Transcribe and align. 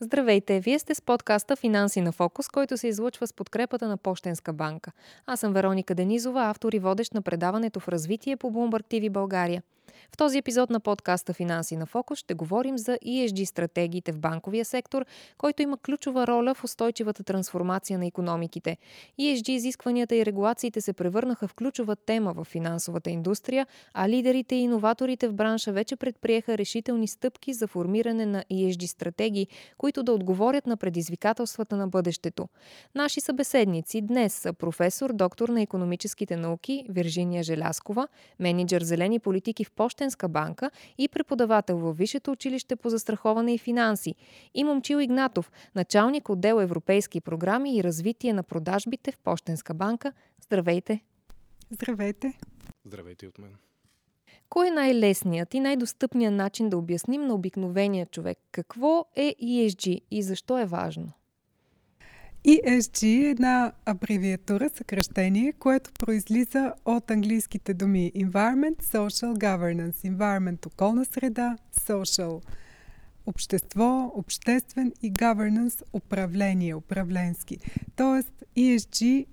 Здравейте! 0.00 0.60
Вие 0.60 0.78
сте 0.78 0.94
с 0.94 1.02
подкаста 1.02 1.56
Финанси 1.56 2.00
на 2.00 2.12
фокус, 2.12 2.48
който 2.48 2.76
се 2.76 2.88
излъчва 2.88 3.26
с 3.26 3.32
подкрепата 3.32 3.88
на 3.88 3.96
Пощенска 3.96 4.52
банка. 4.52 4.92
Аз 5.26 5.40
съм 5.40 5.52
Вероника 5.52 5.94
Денизова, 5.94 6.44
автор 6.44 6.72
и 6.72 6.78
водещ 6.78 7.14
на 7.14 7.22
предаването 7.22 7.80
в 7.80 7.88
развитие 7.88 8.36
по 8.36 8.52
Bloomberg 8.52 8.84
TV 8.84 9.10
България– 9.10 9.62
в 10.12 10.16
този 10.16 10.38
епизод 10.38 10.70
на 10.70 10.80
подкаста 10.80 11.32
Финанси 11.32 11.76
на 11.76 11.86
фокус 11.86 12.18
ще 12.18 12.34
говорим 12.34 12.78
за 12.78 12.98
ESG 13.06 13.44
стратегиите 13.44 14.12
в 14.12 14.18
банковия 14.18 14.64
сектор, 14.64 15.04
който 15.38 15.62
има 15.62 15.78
ключова 15.78 16.26
роля 16.26 16.54
в 16.54 16.64
устойчивата 16.64 17.24
трансформация 17.24 17.98
на 17.98 18.06
економиките. 18.06 18.76
ESG 19.20 19.48
изискванията 19.48 20.16
и 20.16 20.26
регулациите 20.26 20.80
се 20.80 20.92
превърнаха 20.92 21.48
в 21.48 21.54
ключова 21.54 21.96
тема 21.96 22.32
в 22.32 22.44
финансовата 22.44 23.10
индустрия, 23.10 23.66
а 23.94 24.08
лидерите 24.08 24.54
и 24.54 24.58
иноваторите 24.58 25.28
в 25.28 25.34
бранша 25.34 25.72
вече 25.72 25.96
предприеха 25.96 26.58
решителни 26.58 27.08
стъпки 27.08 27.52
за 27.52 27.66
формиране 27.66 28.26
на 28.26 28.44
ESG 28.52 28.86
стратегии, 28.86 29.48
които 29.78 30.02
да 30.02 30.12
отговорят 30.12 30.66
на 30.66 30.76
предизвикателствата 30.76 31.76
на 31.76 31.88
бъдещето. 31.88 32.48
Наши 32.94 33.20
събеседници 33.20 34.00
днес 34.00 34.34
са 34.34 34.52
професор, 34.52 35.12
доктор 35.12 35.48
на 35.48 35.62
економическите 35.62 36.36
науки 36.36 36.86
Виржиния 36.88 37.42
Желяскова, 37.42 38.08
менеджер 38.40 38.82
зелени 38.82 39.18
политики 39.18 39.64
в 39.64 39.72
Пощенска 39.76 40.28
банка 40.28 40.70
и 40.98 41.08
преподавател 41.08 41.78
във 41.78 41.96
Висшето 41.96 42.30
училище 42.32 42.76
по 42.76 42.90
застраховане 42.90 43.54
и 43.54 43.58
финанси, 43.58 44.14
и 44.54 44.64
Момчил 44.64 44.96
Игнатов, 45.00 45.50
началник 45.74 46.28
отдел 46.28 46.60
Европейски 46.60 47.20
програми 47.20 47.76
и 47.76 47.84
развитие 47.84 48.32
на 48.32 48.42
продажбите 48.42 49.12
в 49.12 49.18
Пощенска 49.18 49.74
банка. 49.74 50.12
Здравейте! 50.42 51.00
Здравейте! 51.70 52.38
Здравейте 52.84 53.26
от 53.26 53.38
мен! 53.38 53.56
Кой 54.48 54.68
е 54.68 54.70
най-лесният 54.70 55.54
и 55.54 55.60
най-достъпният 55.60 56.34
начин 56.34 56.68
да 56.68 56.78
обясним 56.78 57.26
на 57.26 57.34
обикновения 57.34 58.06
човек 58.06 58.38
какво 58.52 59.04
е 59.16 59.34
ESG 59.42 60.00
и 60.10 60.22
защо 60.22 60.58
е 60.58 60.64
важно? 60.64 61.12
ESG 62.46 63.26
е 63.26 63.30
една 63.30 63.72
абревиатура, 63.86 64.70
съкръщение, 64.70 65.52
което 65.52 65.90
произлиза 65.92 66.72
от 66.84 67.10
английските 67.10 67.74
думи 67.74 68.12
Environment, 68.16 68.82
Social 68.82 69.34
Governance. 69.34 70.16
Environment– 70.16 70.66
околна 70.72 71.04
среда, 71.04 71.56
Social– 71.80 72.42
общество, 73.26 74.12
обществен 74.14 74.92
и 75.02 75.12
Governance– 75.12 75.82
управление, 75.92 76.74
управленски. 76.74 77.58
Тоест 77.96 78.44
ESG 78.56 79.26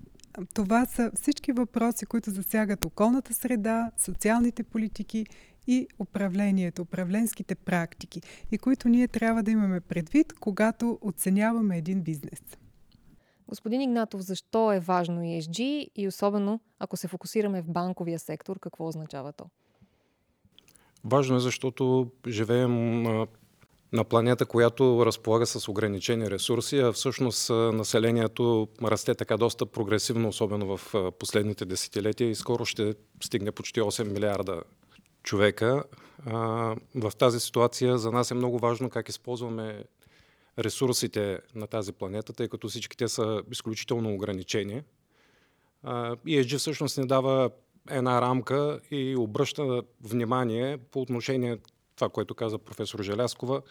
това 0.54 0.86
са 0.86 1.10
всички 1.14 1.52
въпроси, 1.52 2.06
които 2.06 2.30
засягат 2.30 2.84
околната 2.84 3.34
среда, 3.34 3.90
социалните 3.98 4.62
политики 4.62 5.26
и 5.66 5.86
управлението, 5.98 6.82
управленските 6.82 7.54
практики 7.54 8.22
и 8.52 8.58
които 8.58 8.88
ние 8.88 9.08
трябва 9.08 9.42
да 9.42 9.50
имаме 9.50 9.80
предвид, 9.80 10.32
когато 10.32 10.98
оценяваме 11.02 11.78
един 11.78 12.02
бизнес. 12.02 12.40
Господин 13.48 13.80
Игнатов, 13.80 14.20
защо 14.20 14.72
е 14.72 14.80
важно 14.80 15.20
ESG 15.20 15.88
и 15.96 16.08
особено 16.08 16.60
ако 16.78 16.96
се 16.96 17.08
фокусираме 17.08 17.62
в 17.62 17.70
банковия 17.70 18.18
сектор, 18.18 18.58
какво 18.58 18.88
означава 18.88 19.32
то? 19.32 19.44
Важно 21.04 21.36
е, 21.36 21.40
защото 21.40 22.10
живеем 22.28 23.02
на 23.92 24.04
планета, 24.04 24.46
която 24.46 25.06
разполага 25.06 25.46
с 25.46 25.68
ограничени 25.68 26.30
ресурси, 26.30 26.78
а 26.78 26.92
всъщност 26.92 27.50
населението 27.50 28.68
расте 28.82 29.14
така 29.14 29.36
доста 29.36 29.66
прогресивно, 29.66 30.28
особено 30.28 30.76
в 30.76 31.12
последните 31.18 31.64
десетилетия 31.64 32.30
и 32.30 32.34
скоро 32.34 32.64
ще 32.64 32.94
стигне 33.24 33.52
почти 33.52 33.80
8 33.80 34.12
милиарда 34.12 34.62
човека. 35.22 35.84
В 36.94 37.12
тази 37.18 37.40
ситуация 37.40 37.98
за 37.98 38.12
нас 38.12 38.30
е 38.30 38.34
много 38.34 38.58
важно 38.58 38.90
как 38.90 39.08
използваме 39.08 39.84
ресурсите 40.58 41.38
на 41.54 41.66
тази 41.66 41.92
планета, 41.92 42.32
тъй 42.32 42.48
като 42.48 42.68
всички 42.68 42.96
те 42.96 43.08
са 43.08 43.42
изключително 43.50 44.14
ограничени. 44.14 44.82
ESG 45.84 46.58
всъщност 46.58 46.98
ни 46.98 47.06
дава 47.06 47.50
една 47.90 48.22
рамка 48.22 48.80
и 48.90 49.16
обръща 49.16 49.82
внимание 50.00 50.78
по 50.78 51.00
отношение 51.00 51.58
това, 51.96 52.08
което 52.08 52.34
каза 52.34 52.58
професор 52.58 53.02
Желяскова, 53.02 53.62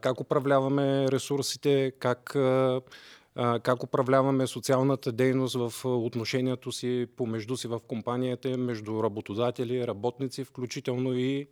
как 0.00 0.20
управляваме 0.20 1.08
ресурсите, 1.12 1.92
как, 1.98 2.24
как 3.62 3.82
управляваме 3.82 4.46
социалната 4.46 5.12
дейност 5.12 5.54
в 5.54 5.84
отношението 5.84 6.72
си 6.72 7.06
помежду 7.16 7.56
си 7.56 7.68
в 7.68 7.80
компанията, 7.88 8.58
между 8.58 9.02
работодатели, 9.02 9.86
работници, 9.86 10.44
включително 10.44 11.14
и 11.14 11.46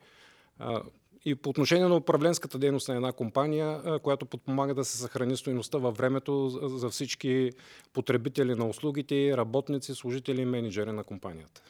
и 1.24 1.34
по 1.34 1.50
отношение 1.50 1.88
на 1.88 1.96
управленската 1.96 2.58
дейност 2.58 2.88
на 2.88 2.94
една 2.94 3.12
компания, 3.12 3.98
която 4.02 4.26
подпомага 4.26 4.74
да 4.74 4.84
се 4.84 4.98
съхрани 4.98 5.36
стоеността 5.36 5.78
във 5.78 5.96
времето 5.96 6.48
за 6.78 6.88
всички 6.88 7.50
потребители 7.92 8.54
на 8.54 8.66
услугите, 8.68 9.36
работници, 9.36 9.94
служители 9.94 10.42
и 10.42 10.44
менеджери 10.44 10.92
на 10.92 11.04
компанията. 11.04 11.62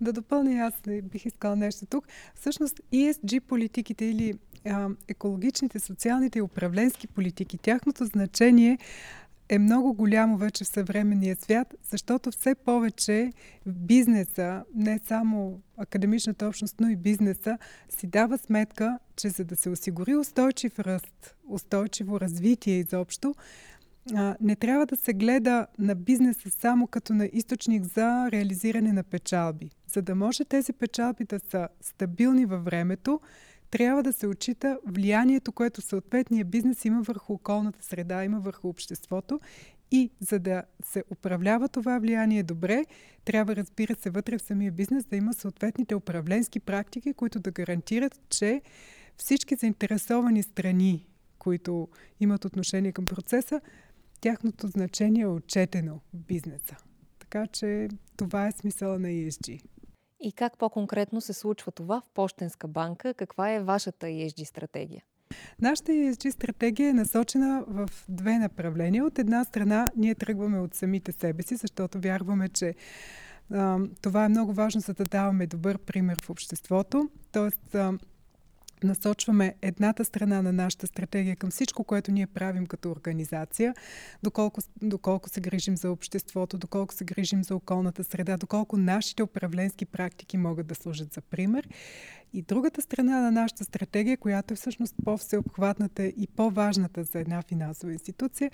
Да 0.00 0.12
допълня 0.12 0.66
аз 0.66 0.74
бих 1.02 1.26
искала 1.26 1.56
нещо 1.56 1.86
тук. 1.90 2.08
Всъщност 2.34 2.80
ESG 2.92 3.40
политиките 3.40 4.04
или 4.04 4.34
а, 4.66 4.88
екологичните, 5.08 5.78
социалните 5.78 6.38
и 6.38 6.42
управленски 6.42 7.06
политики, 7.06 7.58
тяхното 7.58 8.04
значение 8.04 8.78
е 9.52 9.58
много 9.58 9.94
голямо 9.94 10.36
вече 10.36 10.64
в 10.64 10.68
съвременния 10.68 11.36
свят, 11.36 11.74
защото 11.90 12.30
все 12.30 12.54
повече 12.54 13.32
бизнеса, 13.66 14.64
не 14.74 14.98
само 14.98 15.60
академичната 15.76 16.46
общност, 16.46 16.76
но 16.80 16.88
и 16.88 16.96
бизнеса, 16.96 17.58
си 17.88 18.06
дава 18.06 18.38
сметка, 18.38 18.98
че 19.16 19.28
за 19.28 19.44
да 19.44 19.56
се 19.56 19.70
осигури 19.70 20.16
устойчив 20.16 20.78
ръст, 20.78 21.36
устойчиво 21.48 22.20
развитие 22.20 22.78
изобщо, 22.78 23.34
не 24.40 24.56
трябва 24.56 24.86
да 24.86 24.96
се 24.96 25.12
гледа 25.12 25.66
на 25.78 25.94
бизнеса 25.94 26.50
само 26.50 26.86
като 26.86 27.14
на 27.14 27.28
източник 27.32 27.84
за 27.84 28.28
реализиране 28.32 28.92
на 28.92 29.02
печалби. 29.02 29.70
За 29.94 30.02
да 30.02 30.14
може 30.14 30.44
тези 30.44 30.72
печалби 30.72 31.24
да 31.24 31.40
са 31.50 31.68
стабилни 31.80 32.46
във 32.46 32.64
времето, 32.64 33.20
трябва 33.72 34.02
да 34.02 34.12
се 34.12 34.26
отчита 34.26 34.78
влиянието, 34.86 35.52
което 35.52 35.80
съответния 35.80 36.44
бизнес 36.44 36.84
има 36.84 37.02
върху 37.02 37.32
околната 37.32 37.84
среда, 37.84 38.24
има 38.24 38.40
върху 38.40 38.68
обществото. 38.68 39.40
И 39.90 40.10
за 40.20 40.38
да 40.38 40.62
се 40.84 41.04
управлява 41.10 41.68
това 41.68 41.98
влияние 41.98 42.42
добре, 42.42 42.84
трябва, 43.24 43.56
разбира 43.56 43.94
се, 43.94 44.10
вътре 44.10 44.38
в 44.38 44.42
самия 44.42 44.72
бизнес 44.72 45.04
да 45.04 45.16
има 45.16 45.34
съответните 45.34 45.94
управленски 45.94 46.60
практики, 46.60 47.12
които 47.12 47.40
да 47.40 47.50
гарантират, 47.50 48.20
че 48.30 48.62
всички 49.16 49.54
заинтересовани 49.54 50.42
страни, 50.42 51.06
които 51.38 51.88
имат 52.20 52.44
отношение 52.44 52.92
към 52.92 53.06
процеса, 53.06 53.60
тяхното 54.20 54.66
значение 54.66 55.22
е 55.22 55.26
отчетено 55.26 56.00
в 56.14 56.16
бизнеса. 56.16 56.76
Така 57.18 57.46
че 57.46 57.88
това 58.16 58.46
е 58.46 58.52
смисъла 58.52 58.98
на 58.98 59.08
ESG. 59.08 59.62
И 60.22 60.32
как 60.32 60.58
по-конкретно 60.58 61.20
се 61.20 61.32
случва 61.32 61.72
това 61.72 62.00
в 62.00 62.14
Пощенска 62.14 62.68
банка? 62.68 63.14
Каква 63.14 63.52
е 63.52 63.60
вашата 63.60 64.06
ESG 64.06 64.44
стратегия? 64.44 65.02
Нашата 65.60 65.92
ESG 65.92 66.30
стратегия 66.30 66.90
е 66.90 66.92
насочена 66.92 67.64
в 67.68 67.88
две 68.08 68.38
направления. 68.38 69.04
От 69.04 69.18
една 69.18 69.44
страна, 69.44 69.88
ние 69.96 70.14
тръгваме 70.14 70.58
от 70.58 70.74
самите 70.74 71.12
себе 71.12 71.42
си, 71.42 71.56
защото 71.56 72.00
вярваме, 72.00 72.48
че 72.48 72.74
а, 73.52 73.78
това 74.02 74.24
е 74.24 74.28
много 74.28 74.52
важно, 74.52 74.80
за 74.80 74.94
да 74.94 75.04
даваме 75.04 75.46
добър 75.46 75.78
пример 75.78 76.20
в 76.22 76.30
обществото. 76.30 77.08
Тоест, 77.32 77.74
а, 77.74 77.92
насочваме 78.84 79.54
едната 79.62 80.04
страна 80.04 80.42
на 80.42 80.52
нашата 80.52 80.86
стратегия 80.86 81.36
към 81.36 81.50
всичко, 81.50 81.84
което 81.84 82.12
ние 82.12 82.26
правим 82.26 82.66
като 82.66 82.90
организация, 82.90 83.74
доколко, 84.22 84.60
доколко 84.82 85.28
се 85.28 85.40
грижим 85.40 85.76
за 85.76 85.90
обществото, 85.90 86.58
доколко 86.58 86.94
се 86.94 87.04
грижим 87.04 87.44
за 87.44 87.56
околната 87.56 88.04
среда, 88.04 88.36
доколко 88.36 88.76
нашите 88.76 89.22
управленски 89.22 89.84
практики 89.84 90.38
могат 90.38 90.66
да 90.66 90.74
служат 90.74 91.12
за 91.12 91.20
пример. 91.20 91.68
И 92.32 92.42
другата 92.42 92.82
страна 92.82 93.20
на 93.20 93.30
нашата 93.30 93.64
стратегия, 93.64 94.16
която 94.16 94.54
е 94.54 94.56
всъщност 94.56 94.94
по-всеобхватната 95.04 96.04
и 96.04 96.28
по-важната 96.36 97.04
за 97.04 97.18
една 97.18 97.42
финансова 97.42 97.92
институция, 97.92 98.50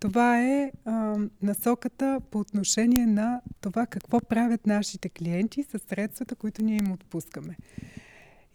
това 0.00 0.42
е 0.42 0.72
а, 0.84 1.16
насоката 1.42 2.20
по 2.30 2.38
отношение 2.38 3.06
на 3.06 3.40
това 3.60 3.86
какво 3.86 4.20
правят 4.20 4.66
нашите 4.66 5.08
клиенти 5.08 5.62
с 5.62 5.78
средствата, 5.78 6.34
които 6.34 6.62
ние 6.62 6.76
им 6.76 6.92
отпускаме. 6.92 7.56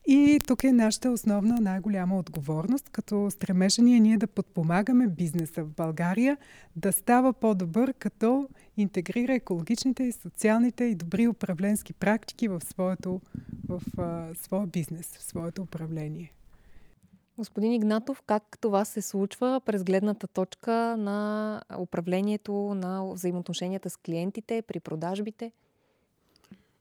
И 0.07 0.39
тук 0.47 0.63
е 0.63 0.71
нашата 0.71 1.11
основна 1.11 1.57
най-голяма 1.61 2.17
отговорност, 2.17 2.89
като 2.89 3.31
стремежа 3.31 3.81
ни 3.81 3.97
е 3.97 3.99
ние 3.99 4.17
да 4.17 4.27
подпомагаме 4.27 5.07
бизнеса 5.07 5.63
в 5.63 5.69
България 5.69 6.37
да 6.75 6.91
става 6.91 7.33
по-добър, 7.33 7.93
като 7.93 8.49
интегрира 8.77 9.33
екологичните 9.33 10.03
и 10.03 10.11
социалните 10.11 10.83
и 10.83 10.95
добри 10.95 11.27
управленски 11.27 11.93
практики 11.93 12.47
в, 12.47 12.61
своето, 12.63 13.21
в 13.69 13.81
а, 13.97 14.35
своя 14.35 14.67
бизнес, 14.67 15.07
в 15.17 15.23
своето 15.23 15.61
управление. 15.61 16.33
Господин 17.37 17.73
Игнатов, 17.73 18.21
как 18.21 18.57
това 18.61 18.85
се 18.85 19.01
случва 19.01 19.61
през 19.65 19.83
гледната 19.83 20.27
точка 20.27 20.97
на 20.97 21.61
управлението 21.79 22.53
на 22.53 23.13
взаимоотношенията 23.13 23.89
с 23.89 23.97
клиентите 23.97 24.61
при 24.61 24.79
продажбите? 24.79 25.51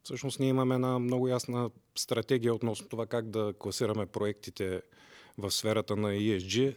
Всъщност 0.02 0.40
ние 0.40 0.48
имаме 0.48 0.74
една 0.74 0.98
много 0.98 1.28
ясна 1.28 1.70
стратегия 1.96 2.54
относно 2.54 2.88
това 2.88 3.06
как 3.06 3.30
да 3.30 3.52
класираме 3.58 4.06
проектите 4.06 4.82
в 5.38 5.50
сферата 5.50 5.96
на 5.96 6.08
ESG. 6.08 6.76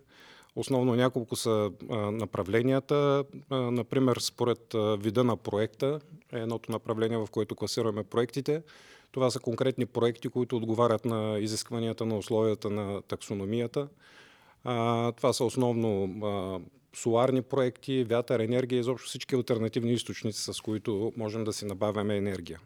Основно 0.55 0.95
няколко 0.95 1.35
са 1.35 1.71
направленията. 2.11 3.23
Например, 3.51 4.17
според 4.19 4.75
вида 4.99 5.23
на 5.23 5.37
проекта 5.37 5.99
е 6.33 6.39
едното 6.39 6.71
направление, 6.71 7.17
в 7.17 7.27
което 7.31 7.55
класираме 7.55 8.03
проектите. 8.03 8.63
Това 9.11 9.29
са 9.29 9.39
конкретни 9.39 9.85
проекти, 9.85 10.29
които 10.29 10.57
отговарят 10.57 11.05
на 11.05 11.39
изискванията 11.39 12.05
на 12.05 12.17
условията 12.17 12.69
на 12.69 13.01
таксономията. 13.01 13.87
Това 15.15 15.33
са 15.33 15.43
основно 15.45 16.09
соларни 16.95 17.41
проекти, 17.41 18.03
вятър, 18.03 18.39
енергия, 18.39 18.79
изобщо 18.79 19.07
всички 19.07 19.35
альтернативни 19.35 19.93
източници, 19.93 20.41
с 20.41 20.61
които 20.61 21.13
можем 21.17 21.43
да 21.43 21.53
си 21.53 21.65
набавяме 21.65 22.17
енергия. 22.17 22.59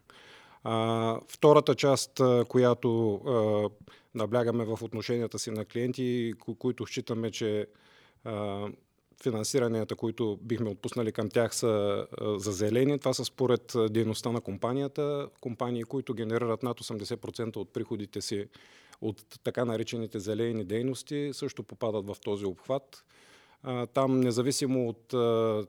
А, 0.64 1.16
втората 1.28 1.74
част, 1.74 2.20
която 2.48 3.14
а, 3.14 3.68
наблягаме 4.14 4.64
в 4.64 4.78
отношенията 4.82 5.38
си 5.38 5.50
на 5.50 5.64
клиенти, 5.64 6.32
ко- 6.38 6.58
които 6.58 6.86
считаме, 6.86 7.30
че 7.30 7.66
а, 8.24 8.66
финансиранията, 9.22 9.96
които 9.96 10.38
бихме 10.42 10.70
отпуснали 10.70 11.12
към 11.12 11.28
тях 11.28 11.54
са 11.54 12.06
за 12.36 12.52
зелени. 12.52 12.98
Това 12.98 13.14
са 13.14 13.24
според 13.24 13.74
дейността 13.90 14.32
на 14.32 14.40
компанията. 14.40 15.28
Компании, 15.40 15.84
които 15.84 16.14
генерират 16.14 16.62
над 16.62 16.80
80% 16.80 17.56
от 17.56 17.72
приходите 17.72 18.20
си 18.20 18.46
от 19.00 19.22
така 19.44 19.64
наречените 19.64 20.18
зелени 20.18 20.64
дейности, 20.64 21.30
също 21.32 21.62
попадат 21.62 22.06
в 22.06 22.16
този 22.24 22.44
обхват. 22.44 23.04
Там, 23.94 24.20
независимо 24.20 24.88
от 24.88 25.14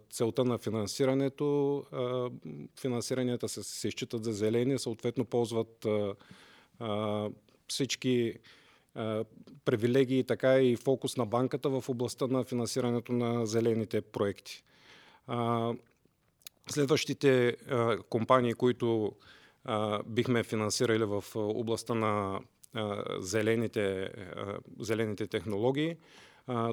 целта 0.09 0.45
на 0.45 0.57
финансирането, 0.57 1.83
финансиранията 2.79 3.49
се, 3.49 3.63
се 3.63 3.87
изчитат 3.87 4.23
за 4.23 4.33
зелени, 4.33 4.79
съответно 4.79 5.25
ползват 5.25 5.87
всички 7.67 8.33
привилегии, 9.65 10.23
така 10.23 10.61
и 10.61 10.75
фокус 10.75 11.17
на 11.17 11.25
банката 11.25 11.69
в 11.69 11.89
областта 11.89 12.27
на 12.27 12.43
финансирането 12.43 13.11
на 13.11 13.45
зелените 13.45 14.01
проекти. 14.01 14.63
Следващите 16.69 17.57
компании, 18.09 18.53
които 18.53 19.11
бихме 20.05 20.43
финансирали 20.43 21.03
в 21.03 21.23
областта 21.35 21.93
на 21.93 22.39
зелените, 23.19 24.09
зелените 24.79 25.27
технологии, 25.27 25.97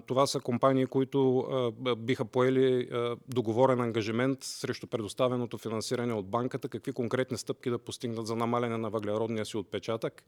това 0.06 0.26
са 0.26 0.40
компании, 0.40 0.86
които 0.86 1.48
биха 1.96 2.24
поели 2.24 2.88
договорен 3.28 3.80
ангажимент 3.80 4.44
срещу 4.44 4.86
предоставеното 4.86 5.58
финансиране 5.58 6.12
от 6.12 6.26
банката, 6.26 6.68
какви 6.68 6.92
конкретни 6.92 7.38
стъпки 7.38 7.70
да 7.70 7.78
постигнат 7.78 8.26
за 8.26 8.36
намаляне 8.36 8.78
на 8.78 8.90
въглеродния 8.90 9.46
си 9.46 9.56
отпечатък. 9.56 10.24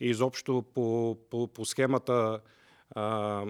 И 0.00 0.06
изобщо 0.06 0.64
по, 0.74 1.16
по, 1.30 1.46
по 1.48 1.64
схемата 1.64 2.40
а, 2.90 3.44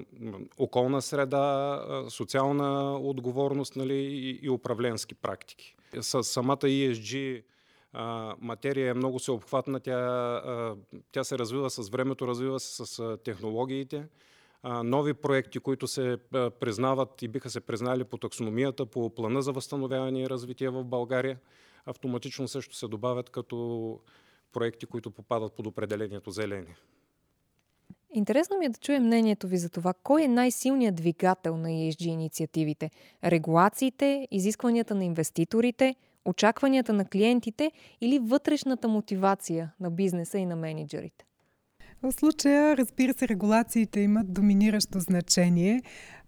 околна 0.58 1.02
среда, 1.02 1.84
социална 2.08 2.98
отговорност 2.98 3.76
нали, 3.76 3.94
и, 3.94 4.38
и 4.42 4.50
управленски 4.50 5.14
практики. 5.14 5.76
С 6.00 6.24
самата 6.24 6.56
ESG 6.56 7.42
материя 8.40 8.90
е 8.90 8.94
много 8.94 9.18
всеобхватна, 9.18 9.80
тя, 9.80 10.74
тя 11.12 11.24
се 11.24 11.38
развива 11.38 11.70
с 11.70 11.88
времето, 11.88 12.26
развива 12.26 12.60
се 12.60 12.86
с 12.86 13.18
технологиите 13.24 14.06
нови 14.64 15.14
проекти, 15.14 15.58
които 15.58 15.86
се 15.86 16.18
признават 16.60 17.22
и 17.22 17.28
биха 17.28 17.50
се 17.50 17.60
признали 17.60 18.04
по 18.04 18.18
таксономията, 18.18 18.86
по 18.86 19.14
плана 19.14 19.42
за 19.42 19.52
възстановяване 19.52 20.22
и 20.22 20.28
развитие 20.28 20.68
в 20.68 20.84
България, 20.84 21.38
автоматично 21.86 22.48
също 22.48 22.76
се 22.76 22.88
добавят 22.88 23.30
като 23.30 23.98
проекти, 24.52 24.86
които 24.86 25.10
попадат 25.10 25.52
под 25.52 25.66
определението 25.66 26.30
зелени. 26.30 26.74
Интересно 28.14 28.58
ми 28.58 28.66
е 28.66 28.68
да 28.68 28.78
чуя 28.78 29.00
мнението 29.00 29.48
ви 29.48 29.58
за 29.58 29.70
това. 29.70 29.94
Кой 30.02 30.22
е 30.22 30.28
най-силният 30.28 30.94
двигател 30.94 31.56
на 31.56 31.68
ESG 31.68 32.06
инициативите? 32.06 32.90
Регулациите, 33.24 34.28
изискванията 34.30 34.94
на 34.94 35.04
инвеститорите, 35.04 35.94
очакванията 36.24 36.92
на 36.92 37.04
клиентите 37.04 37.72
или 38.00 38.18
вътрешната 38.18 38.88
мотивация 38.88 39.72
на 39.80 39.90
бизнеса 39.90 40.38
и 40.38 40.46
на 40.46 40.56
менеджерите? 40.56 41.24
В 42.02 42.12
случая, 42.12 42.76
разбира 42.76 43.14
се, 43.14 43.28
регулациите 43.28 44.00
имат 44.00 44.32
доминиращо 44.32 45.00
значение. 45.00 45.82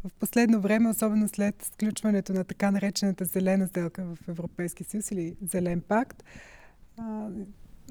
В 0.05 0.11
последно 0.21 0.61
време, 0.61 0.89
особено 0.89 1.29
след 1.29 1.63
сключването 1.63 2.33
на 2.33 2.45
така 2.45 2.71
наречената 2.71 3.25
зелена 3.25 3.67
сделка 3.67 4.05
в 4.05 4.29
Европейския 4.29 4.87
съюз 4.87 5.11
или 5.11 5.37
зелен 5.43 5.81
пакт, 5.81 6.25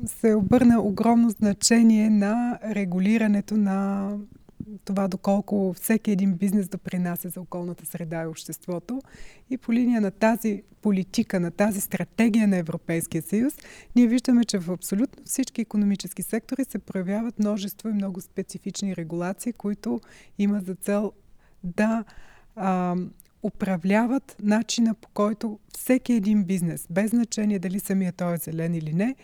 се 0.06 0.36
обърна 0.36 0.82
огромно 0.82 1.30
значение 1.30 2.10
на 2.10 2.60
регулирането 2.66 3.58
на 3.58 4.10
това 4.86 5.08
доколко 5.08 5.74
всеки 5.74 6.12
един 6.12 6.34
бизнес 6.34 6.68
допринася 6.68 7.30
за 7.30 7.42
околната 7.42 7.86
среда 7.86 8.22
и 8.22 8.28
обществото. 8.28 9.02
И 9.50 9.58
по 9.58 9.74
линия 9.74 10.02
на 10.02 10.12
тази 10.12 10.64
политика, 10.82 11.40
на 11.40 11.52
тази 11.52 11.82
стратегия 11.82 12.48
на 12.48 12.58
Европейския 12.58 13.22
съюз, 13.22 13.54
ние 13.96 14.08
виждаме, 14.08 14.46
че 14.46 14.58
в 14.58 14.72
абсолютно 14.72 15.24
всички 15.26 15.62
економически 15.62 16.24
сектори 16.24 16.66
се 16.66 16.80
проявяват 16.80 17.40
множество 17.40 17.90
и 17.90 17.94
много 17.94 18.22
специфични 18.22 18.96
регулации, 18.96 19.54
които 19.54 20.02
имат 20.38 20.66
за 20.66 20.76
цел 20.76 21.12
да 21.64 22.04
а, 22.56 22.96
управляват 23.44 24.36
начина 24.44 24.94
по 24.94 25.10
който 25.10 25.60
всеки 25.78 26.14
един 26.14 26.44
бизнес, 26.44 26.88
без 26.90 27.10
значение 27.10 27.60
дали 27.60 27.80
самия 27.80 28.12
той 28.14 28.34
е 28.34 28.38
зелен 28.38 28.76
или 28.76 28.94
не, 28.94 29.16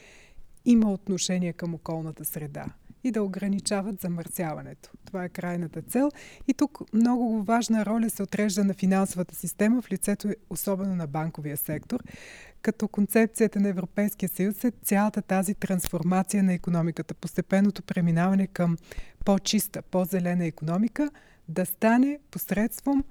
има 0.65 0.91
отношение 0.93 1.53
към 1.53 1.73
околната 1.73 2.25
среда 2.25 2.65
и 3.03 3.11
да 3.11 3.23
ограничават 3.23 4.01
замърсяването. 4.01 4.89
Това 5.05 5.23
е 5.23 5.29
крайната 5.29 5.81
цел. 5.81 6.11
И 6.47 6.53
тук 6.53 6.79
много 6.93 7.43
важна 7.43 7.85
роля 7.85 8.09
се 8.09 8.23
отрежда 8.23 8.63
на 8.63 8.73
финансовата 8.73 9.35
система 9.35 9.81
в 9.81 9.91
лицето, 9.91 10.29
особено 10.49 10.95
на 10.95 11.07
банковия 11.07 11.57
сектор, 11.57 12.03
като 12.61 12.87
концепцията 12.87 13.59
на 13.59 13.69
Европейския 13.69 14.29
съюз 14.29 14.63
е 14.63 14.71
цялата 14.83 15.21
тази 15.21 15.53
трансформация 15.53 16.43
на 16.43 16.53
економиката, 16.53 17.13
постепенното 17.13 17.83
преминаване 17.83 18.47
към 18.47 18.77
по-чиста, 19.25 19.81
по-зелена 19.81 20.45
економика, 20.45 21.11
да 21.49 21.65
стане 21.65 22.19
посредством 22.31 23.03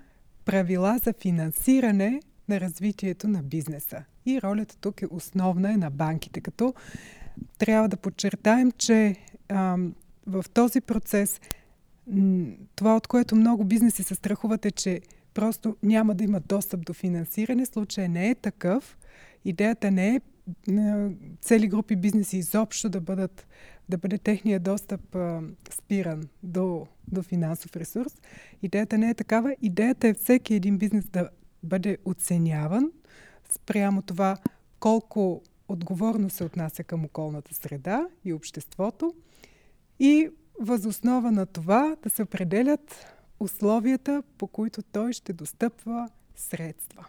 правила 0.45 0.99
за 1.05 1.15
финансиране 1.21 2.21
на 2.49 2.61
развитието 2.61 3.29
на 3.29 3.43
бизнеса. 3.43 4.05
И 4.27 4.43
ролята 4.43 4.77
тук 4.77 5.03
е 5.03 5.07
основна 5.11 5.73
е 5.73 5.77
на 5.77 5.91
банките, 5.91 6.41
като 6.41 6.75
трябва 7.59 7.89
да 7.89 7.97
подчертаем, 7.97 8.73
че 8.73 9.17
в 10.27 10.45
този 10.55 10.81
процес 10.81 11.41
това, 12.77 12.97
от 12.97 13.07
което 13.07 13.37
много 13.37 13.65
бизнеси 13.65 14.03
се 14.03 14.15
страхуват 14.15 14.67
е, 14.67 14.71
че 14.71 15.01
просто 15.35 15.77
няма 15.83 16.15
да 16.15 16.25
имат 16.25 16.47
достъп 16.47 16.87
до 16.87 16.93
финансиране. 16.93 17.67
Случай 17.67 18.09
не 18.09 18.31
е 18.31 18.35
такъв. 18.35 18.99
Идеята 19.45 19.91
не 19.91 20.09
е 20.09 20.21
цели 21.41 21.69
групи 21.69 21.97
бизнеси 21.97 22.37
изобщо 22.37 22.89
да 22.89 23.01
бъдат 23.01 23.47
да 23.89 23.99
бъде 23.99 24.19
техния 24.19 24.61
достъп 24.61 25.15
а, 25.15 25.41
спиран 25.71 26.29
до, 26.43 26.87
до 27.09 27.23
финансов 27.23 27.77
ресурс. 27.77 28.13
Идеята 28.63 28.99
не 28.99 29.11
е 29.11 29.15
такава. 29.15 29.57
Идеята 29.63 30.09
е 30.09 30.15
всеки 30.15 30.55
един 30.55 30.79
бизнес 30.79 31.05
да 31.05 31.29
бъде 31.63 31.99
оценяван 32.05 32.93
спрямо 33.51 34.03
това 34.03 34.37
колко 34.81 35.43
отговорно 35.69 36.31
се 36.31 36.45
отнася 36.45 36.85
към 36.85 37.05
околната 37.05 37.55
среда 37.55 38.07
и 38.25 38.33
обществото 38.33 39.15
и 40.01 40.31
възоснова 40.61 41.31
на 41.31 41.47
това 41.47 41.97
да 42.03 42.11
се 42.11 42.23
определят 42.23 43.07
условията, 43.41 44.23
по 44.39 44.47
които 44.47 44.83
той 44.83 45.13
ще 45.13 45.33
достъпва 45.33 46.09
средства. 46.35 47.07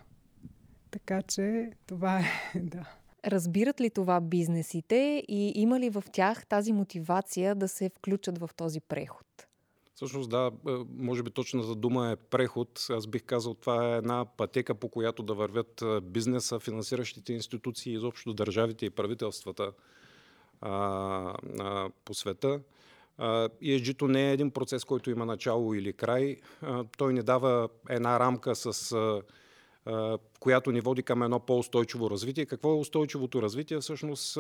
Така 0.91 1.21
че 1.21 1.71
това 1.87 2.19
е, 2.19 2.25
да. 2.59 2.89
Разбират 3.25 3.81
ли 3.81 3.89
това 3.89 4.21
бизнесите 4.21 5.23
и 5.27 5.51
има 5.55 5.79
ли 5.79 5.89
в 5.89 6.03
тях 6.11 6.45
тази 6.45 6.73
мотивация 6.73 7.55
да 7.55 7.67
се 7.67 7.89
включат 7.89 8.37
в 8.37 8.49
този 8.55 8.79
преход? 8.79 9.47
Всъщност 9.95 10.29
да, 10.29 10.51
е, 10.67 10.71
може 10.97 11.23
би 11.23 11.31
точната 11.31 11.75
дума 11.75 12.11
е 12.11 12.15
преход. 12.15 12.85
Аз 12.89 13.07
бих 13.07 13.23
казал, 13.23 13.53
това 13.53 13.93
е 13.93 13.97
една 13.97 14.25
пътека, 14.25 14.75
по 14.75 14.89
която 14.89 15.23
да 15.23 15.33
вървят 15.33 15.81
е, 15.81 16.01
бизнеса, 16.01 16.59
финансиращите 16.59 17.33
институции, 17.33 17.93
изобщо 17.93 18.33
държавите 18.33 18.85
и 18.85 18.89
правителствата 18.89 19.71
а, 20.61 20.71
а, 21.59 21.89
по 22.05 22.13
света. 22.13 22.59
ESG-то 23.19 24.07
не 24.07 24.29
е 24.29 24.33
един 24.33 24.51
процес, 24.51 24.83
който 24.83 25.09
има 25.09 25.25
начало 25.25 25.73
или 25.73 25.93
край. 25.93 26.37
Той 26.97 27.13
ни 27.13 27.23
дава 27.23 27.69
една 27.89 28.19
рамка, 28.19 28.55
с 28.55 28.95
която 30.39 30.71
ни 30.71 30.81
води 30.81 31.03
към 31.03 31.23
едно 31.23 31.39
по-устойчиво 31.39 32.09
развитие. 32.09 32.45
Какво 32.45 32.71
е 32.71 32.77
устойчивото 32.77 33.41
развитие? 33.41 33.79
Всъщност 33.79 34.37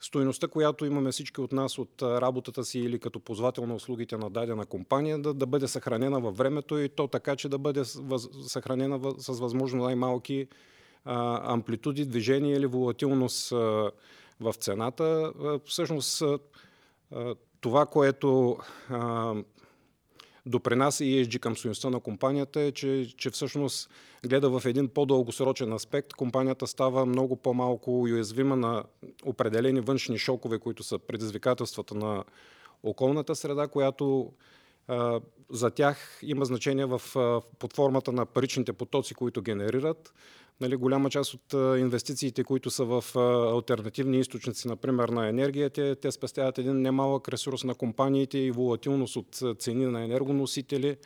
стоеността, 0.00 0.48
която 0.48 0.86
имаме 0.86 1.12
всички 1.12 1.40
от 1.40 1.52
нас 1.52 1.78
от 1.78 2.02
работата 2.02 2.64
си 2.64 2.78
или 2.78 2.98
като 2.98 3.20
позвател 3.20 3.66
на 3.66 3.74
услугите 3.74 4.16
на 4.16 4.30
дадена 4.30 4.66
компания, 4.66 5.18
да, 5.18 5.34
да 5.34 5.46
бъде 5.46 5.68
съхранена 5.68 6.20
във 6.20 6.36
времето 6.36 6.78
и 6.78 6.88
то 6.88 7.06
така, 7.08 7.36
че 7.36 7.48
да 7.48 7.58
бъде 7.58 7.82
въз, 7.96 8.28
съхранена 8.46 8.98
в, 8.98 9.14
с 9.18 9.40
възможно 9.40 9.84
най-малки 9.84 10.46
а, 11.04 11.52
амплитуди, 11.52 12.06
движение 12.06 12.56
или 12.56 12.66
волатилност 12.66 13.52
а, 13.52 13.90
в 14.40 14.52
цената. 14.52 15.32
А, 15.42 15.60
всъщност 15.66 16.22
а, 16.22 16.38
това, 17.60 17.86
което 17.86 18.58
а, 18.90 19.34
допринася 20.46 21.04
ESG 21.04 21.38
към 21.38 21.56
стоеността 21.56 21.90
на 21.90 22.00
компанията 22.00 22.60
е, 22.60 22.72
че, 22.72 23.14
че 23.16 23.30
всъщност 23.30 23.90
гледа 24.26 24.60
в 24.60 24.66
един 24.66 24.88
по-дългосрочен 24.88 25.72
аспект. 25.72 26.12
Компанията 26.12 26.66
става 26.66 27.06
много 27.06 27.36
по-малко 27.36 28.00
уязвима 28.00 28.56
на 28.56 28.84
определени 29.24 29.80
външни 29.80 30.18
шокове, 30.18 30.58
които 30.58 30.82
са 30.82 30.98
предизвикателствата 30.98 31.94
на 31.94 32.24
околната 32.82 33.36
среда, 33.36 33.68
която 33.68 34.32
за 35.50 35.70
тях 35.70 36.18
има 36.22 36.44
значение 36.44 36.86
в, 36.86 37.02
под 37.58 37.72
формата 37.72 38.12
на 38.12 38.26
паричните 38.26 38.72
потоци, 38.72 39.14
които 39.14 39.42
генерират. 39.42 40.14
Нали, 40.60 40.76
голяма 40.76 41.10
част 41.10 41.34
от 41.34 41.52
инвестициите, 41.78 42.44
които 42.44 42.70
са 42.70 42.84
в 42.84 43.04
альтернативни 43.54 44.18
източници, 44.18 44.68
например 44.68 45.08
на 45.08 45.28
енергия, 45.28 45.70
те, 45.70 45.94
те 45.94 46.12
спестяват 46.12 46.58
един 46.58 46.82
немалък 46.82 47.28
ресурс 47.28 47.64
на 47.64 47.74
компаниите 47.74 48.38
и 48.38 48.50
волатилност 48.50 49.16
от 49.16 49.42
цени 49.58 49.86
на 49.86 50.04
енергоносители, 50.04 50.96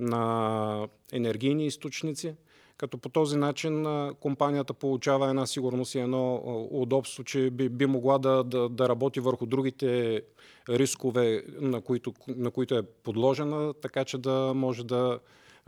на 0.00 0.88
енергийни 1.12 1.66
източници 1.66 2.34
като 2.80 2.98
по 2.98 3.08
този 3.08 3.36
начин 3.36 3.86
компанията 4.20 4.74
получава 4.74 5.28
една 5.28 5.46
сигурност 5.46 5.94
и 5.94 5.98
едно 5.98 6.34
удобство, 6.70 7.24
че 7.24 7.50
би, 7.50 7.68
би 7.68 7.86
могла 7.86 8.18
да, 8.18 8.44
да, 8.44 8.68
да 8.68 8.88
работи 8.88 9.20
върху 9.20 9.46
другите 9.46 10.22
рискове, 10.68 11.44
на 11.48 11.80
които, 11.80 12.14
на 12.28 12.50
които 12.50 12.74
е 12.74 12.82
подложена, 12.82 13.74
така 13.74 14.04
че 14.04 14.18
да 14.18 14.52
може 14.54 14.84
да 14.84 15.18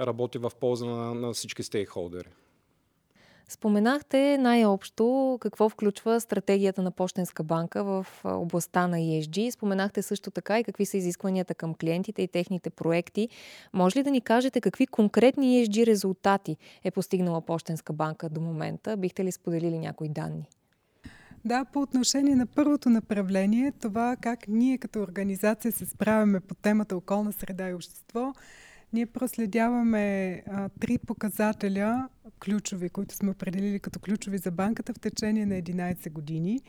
работи 0.01 0.39
в 0.39 0.53
полза 0.61 0.87
на, 0.87 1.15
на 1.15 1.33
всички 1.33 1.63
стейкхолдери. 1.63 2.29
Споменахте 3.53 4.39
най-общо 4.39 5.39
какво 5.41 5.69
включва 5.69 6.21
стратегията 6.21 6.83
на 6.83 6.91
Почтенска 6.91 7.43
банка 7.43 7.85
в 7.85 8.07
областта 8.25 8.87
на 8.87 8.97
ESG. 8.97 9.51
Споменахте 9.51 10.03
също 10.03 10.31
така 10.31 10.59
и 10.59 10.65
какви 10.65 10.87
са 10.87 10.97
изискванията 10.97 11.55
към 11.55 11.75
клиентите 11.75 12.23
и 12.23 12.29
техните 12.29 12.71
проекти. 12.71 13.29
Може 13.73 13.99
ли 13.99 14.03
да 14.03 14.11
ни 14.11 14.21
кажете 14.21 14.61
какви 14.61 14.87
конкретни 14.87 15.67
ESG 15.67 15.87
резултати 15.87 16.57
е 16.85 16.91
постигнала 16.91 17.41
Почтенска 17.41 17.93
банка 17.93 18.29
до 18.29 18.41
момента? 18.41 18.97
Бихте 18.97 19.25
ли 19.25 19.33
споделили 19.33 19.79
някои 19.79 20.09
данни? 20.09 20.49
Да, 21.45 21.65
по 21.65 21.81
отношение 21.81 22.37
на 22.37 22.47
първото 22.47 22.91
направление, 22.91 23.73
това 23.81 24.17
как 24.21 24.49
ние 24.49 24.79
като 24.79 25.01
организация 25.01 25.73
се 25.73 25.87
справяме 25.87 26.41
по 26.41 26.55
темата 26.55 26.97
околна 26.97 27.33
среда 27.33 27.69
и 27.69 27.75
общество, 27.75 28.33
ние 28.93 29.07
проследяваме 29.07 30.33
а, 30.47 30.69
три 30.69 30.99
показателя, 30.99 32.09
ключови, 32.45 32.89
които 32.89 33.15
сме 33.15 33.31
определили 33.31 33.81
като 33.81 34.01
ключови 34.01 34.39
за 34.39 34.51
банката 34.51 34.95
в 34.95 35.01
течение 35.01 35.47
на 35.47 35.55
11 35.55 36.11
години. 36.11 36.61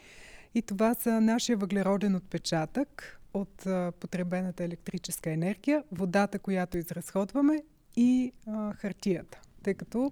И 0.56 0.62
това 0.62 0.94
са 0.94 1.22
нашия 1.22 1.58
въглероден 1.58 2.16
отпечатък 2.16 3.20
от 3.34 3.66
а, 3.66 3.92
потребената 4.00 4.64
електрическа 4.64 5.32
енергия, 5.32 5.84
водата, 5.92 6.40
която 6.40 6.78
изразходваме 6.78 7.64
и 7.96 8.32
а, 8.48 8.74
хартията. 8.74 9.42
Тъй 9.64 9.74
като 9.74 10.12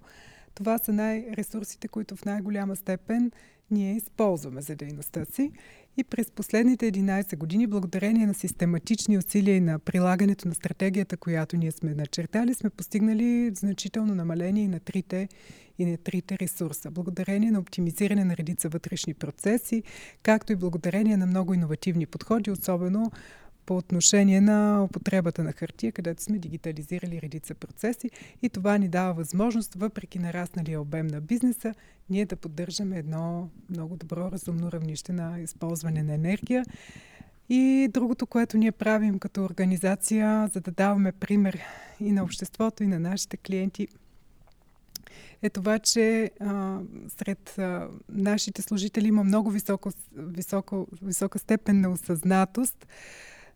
това 0.54 0.78
са 0.78 0.92
най-ресурсите, 0.92 1.88
които 1.88 2.16
в 2.16 2.24
най-голяма 2.24 2.76
степен 2.76 3.30
ние 3.70 3.96
използваме 3.96 4.62
за 4.62 4.76
дейността 4.76 5.24
си. 5.24 5.52
И 5.96 6.04
през 6.04 6.30
последните 6.30 6.92
11 6.92 7.36
години, 7.36 7.66
благодарение 7.66 8.26
на 8.26 8.34
систематични 8.34 9.18
усилия 9.18 9.56
и 9.56 9.60
на 9.60 9.78
прилагането 9.78 10.48
на 10.48 10.54
стратегията, 10.54 11.16
която 11.16 11.56
ние 11.56 11.72
сме 11.72 11.94
начертали, 11.94 12.54
сме 12.54 12.70
постигнали 12.70 13.50
значително 13.54 14.14
намаление 14.14 14.64
и 14.64 14.68
на 14.68 14.80
трите, 14.80 15.28
и 15.78 15.86
на 15.86 15.96
трите 15.96 16.38
ресурса. 16.38 16.90
Благодарение 16.90 17.50
на 17.50 17.58
оптимизиране 17.58 18.24
на 18.24 18.36
редица 18.36 18.68
вътрешни 18.68 19.14
процеси, 19.14 19.82
както 20.22 20.52
и 20.52 20.56
благодарение 20.56 21.16
на 21.16 21.26
много 21.26 21.54
иновативни 21.54 22.06
подходи, 22.06 22.50
особено 22.50 23.10
по 23.66 23.76
отношение 23.76 24.40
на 24.40 24.84
употребата 24.84 25.44
на 25.44 25.52
хартия, 25.52 25.92
където 25.92 26.22
сме 26.22 26.38
дигитализирали 26.38 27.22
редица 27.22 27.54
процеси 27.54 28.10
и 28.42 28.48
това 28.48 28.78
ни 28.78 28.88
дава 28.88 29.14
възможност, 29.14 29.74
въпреки 29.74 30.18
нарасналия 30.18 30.80
обем 30.80 31.06
на 31.06 31.20
бизнеса, 31.20 31.74
ние 32.10 32.26
да 32.26 32.36
поддържаме 32.36 32.98
едно 32.98 33.48
много 33.70 33.96
добро 33.96 34.30
разумно 34.32 34.72
равнище 34.72 35.12
на 35.12 35.40
използване 35.40 36.02
на 36.02 36.14
енергия. 36.14 36.64
И 37.48 37.88
другото, 37.92 38.26
което 38.26 38.58
ние 38.58 38.72
правим 38.72 39.18
като 39.18 39.44
организация, 39.44 40.50
за 40.52 40.60
да 40.60 40.70
даваме 40.70 41.12
пример 41.12 41.58
и 42.00 42.12
на 42.12 42.22
обществото, 42.22 42.82
и 42.82 42.86
на 42.86 43.00
нашите 43.00 43.36
клиенти, 43.36 43.88
е 45.42 45.50
това, 45.50 45.78
че 45.78 46.30
а, 46.40 46.78
сред 47.18 47.58
а, 47.58 47.88
нашите 48.08 48.62
служители 48.62 49.08
има 49.08 49.24
много 49.24 49.50
високо, 49.50 49.90
високо, 50.16 50.86
висока 51.02 51.38
степен 51.38 51.80
на 51.80 51.90
осъзнатост 51.90 52.86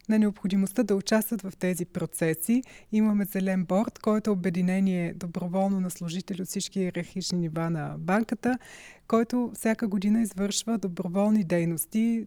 на 0.09 0.19
необходимостта 0.19 0.83
да 0.83 0.97
участват 0.97 1.43
в 1.43 1.53
тези 1.59 1.85
процеси. 1.85 2.63
Имаме 2.93 3.25
зелен 3.25 3.65
борт, 3.65 3.99
който 3.99 4.31
е 4.31 4.33
обединение 4.33 5.15
доброволно 5.15 5.81
на 5.81 5.91
служители 5.91 6.43
от 6.43 6.49
всички 6.49 6.81
иерархични 6.81 7.39
нива 7.39 7.71
на 7.71 7.95
банката, 7.99 8.59
който 9.09 9.51
всяка 9.55 9.89
година 9.89 10.23
извършва 10.23 10.79
доброволни 10.79 11.45
дейности, 11.45 12.27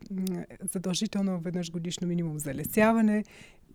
задължително 0.74 1.40
веднъж 1.40 1.72
годишно 1.72 2.08
минимум 2.08 2.40
залесяване, 2.40 3.24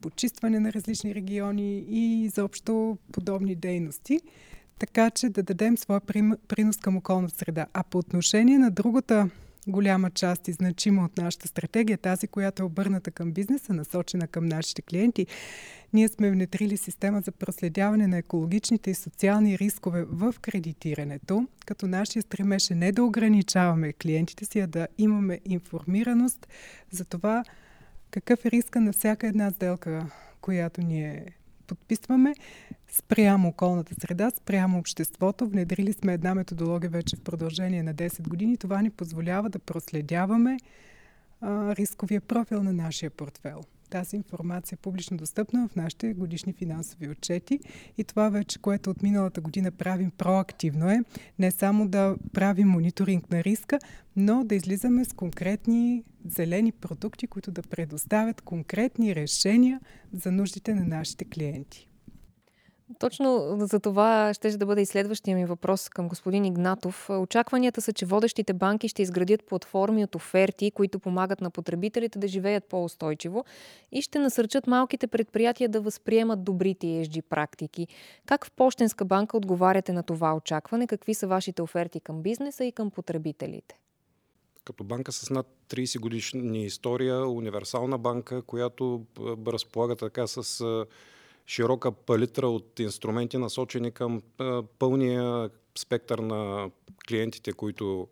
почистване 0.01 0.61
на 0.61 0.73
различни 0.73 1.15
региони 1.15 1.79
и 1.79 2.25
изобщо 2.25 2.99
подобни 3.13 3.55
дейности 3.55 4.21
така 4.79 5.11
че 5.11 5.29
да 5.29 5.43
дадем 5.43 5.79
своя 5.79 6.01
принос 6.49 6.77
към 6.77 6.97
околната 6.97 7.35
среда. 7.35 7.67
А 7.73 7.83
по 7.83 7.99
отношение 7.99 8.59
на 8.59 8.71
другата 8.71 9.31
голяма 9.67 10.11
част 10.11 10.49
и 10.49 10.53
значима 10.53 11.05
от 11.05 11.17
нашата 11.17 11.49
стратегия, 11.49 11.99
тази, 11.99 12.29
която 12.29 12.63
е 12.63 12.67
обърната 12.67 13.11
към 13.11 13.33
бизнеса, 13.33 13.75
насочена 13.75 14.27
към 14.27 14.47
нашите 14.47 14.83
клиенти. 14.83 15.27
Ние 15.93 16.09
сме 16.09 16.31
внедрили 16.31 16.77
система 16.77 17.21
за 17.21 17.33
проследяване 17.33 18.07
на 18.07 18.19
екологичните 18.19 18.91
и 18.91 18.95
социални 18.95 19.59
рискове 19.59 20.05
в 20.05 20.35
кредитирането, 20.41 21.47
като 21.67 21.87
нашия 21.87 22.23
стремеж 22.23 22.71
е 22.71 22.75
не 22.75 22.93
да 22.93 23.05
ограничаваме 23.05 23.93
клиентите 23.93 24.45
си, 24.45 24.61
а 24.61 24.67
да 24.67 24.89
имаме 24.99 25.41
информираност 25.45 26.49
за 26.91 27.05
това 27.05 27.45
какъв 28.11 28.45
е 28.45 28.51
риска 28.51 28.81
на 28.81 28.93
всяка 28.93 29.27
една 29.27 29.51
сделка, 29.51 30.07
която 30.41 30.81
ние 30.81 31.27
подписваме 31.65 32.35
спрямо 32.91 33.49
околната 33.49 33.95
среда, 34.01 34.31
спрямо 34.31 34.79
обществото. 34.79 35.47
Внедрили 35.47 35.93
сме 35.93 36.13
една 36.13 36.35
методология 36.35 36.91
вече 36.91 37.17
в 37.17 37.21
продължение 37.21 37.83
на 37.83 37.95
10 37.95 38.29
години. 38.29 38.57
Това 38.57 38.83
ни 38.83 38.91
позволява 38.91 39.51
да 39.51 39.59
проследяваме 39.59 40.57
а, 41.41 41.77
рисковия 41.77 42.21
профил 42.21 42.63
на 42.63 42.73
нашия 42.73 43.11
портфел. 43.11 43.61
Тази 43.91 44.17
информация 44.17 44.77
е 44.77 44.83
публично 44.83 45.17
достъпна 45.17 45.69
в 45.69 45.77
нашите 45.77 46.15
годишни 46.15 46.53
финансови 46.53 47.09
отчети 47.09 47.61
и 47.99 48.05
това 48.05 48.29
вече, 48.29 48.59
което 48.59 48.91
от 48.91 49.03
миналата 49.03 49.41
година 49.41 49.71
правим 49.71 50.11
проактивно 50.11 50.91
е 50.91 51.01
не 51.39 51.51
само 51.51 51.89
да 51.89 52.17
правим 52.33 52.69
мониторинг 52.69 53.31
на 53.31 53.45
риска, 53.45 53.79
но 54.17 54.45
да 54.45 54.55
излизаме 54.55 55.05
с 55.05 55.13
конкретни 55.13 56.05
зелени 56.25 56.73
продукти, 56.73 57.27
които 57.27 57.51
да 57.51 57.63
предоставят 57.63 58.41
конкретни 58.41 59.15
решения 59.15 59.81
за 60.13 60.33
нуждите 60.33 60.75
на 60.75 60.85
нашите 60.85 61.25
клиенти. 61.25 61.89
Точно 62.99 63.57
за 63.59 63.81
това 63.81 64.35
ще 64.35 64.57
да 64.57 64.67
бъде 64.67 64.83
и 64.83 64.87
следващия 64.87 65.37
ми 65.37 65.47
въпрос 65.47 65.89
към 65.89 66.09
господин 66.09 66.45
Игнатов. 66.45 67.11
Очакванията 67.11 67.81
са, 67.81 67.93
че 67.93 68.07
водещите 68.07 68.53
банки 68.53 68.89
ще 68.89 69.03
изградят 69.03 69.45
платформи 69.47 70.05
от 70.05 70.15
оферти, 70.15 70.71
които 70.71 70.99
помагат 70.99 71.41
на 71.41 71.51
потребителите 71.51 72.19
да 72.19 72.29
живеят 72.29 72.65
по-устойчиво 72.65 73.45
и 73.93 74.03
ще 74.03 74.19
насърчат 74.19 74.67
малките 74.67 75.07
предприятия 75.07 75.69
да 75.69 75.81
възприемат 75.81 76.45
добрите 76.45 76.87
ESG 76.87 77.23
практики. 77.23 77.87
Как 78.27 78.47
в 78.47 78.53
Пощенска 78.53 79.05
банка 79.05 79.37
отговаряте 79.37 79.93
на 79.93 80.03
това 80.03 80.35
очакване? 80.35 80.87
Какви 80.87 81.15
са 81.15 81.27
вашите 81.27 81.63
оферти 81.63 82.01
към 82.01 82.23
бизнеса 82.23 82.65
и 82.65 82.73
към 82.73 82.91
потребителите? 82.91 83.79
Като 84.65 84.85
банка 84.85 85.13
с 85.13 85.31
над 85.31 85.47
30 85.69 86.01
годишни 86.01 86.65
история, 86.65 87.29
универсална 87.29 87.99
банка, 87.99 88.43
която 88.43 89.03
разполага 89.47 89.97
така 89.97 90.27
с 90.27 90.65
широка 91.47 91.93
палитра 91.93 92.49
от 92.49 92.81
инструменти, 92.81 93.39
насочени 93.39 93.91
към 93.91 94.23
пълния 94.79 95.51
спектър 95.79 96.19
на 96.19 96.71
клиентите, 97.09 97.53
които 97.53 98.09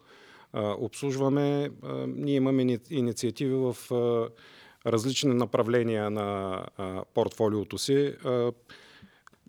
обслужваме. 0.55 1.71
Ние 2.07 2.35
имаме 2.35 2.79
инициативи 2.91 3.55
в 3.55 3.77
различни 4.87 5.35
направления 5.35 6.11
на 6.11 6.61
портфолиото 7.15 7.79
си. 7.79 8.15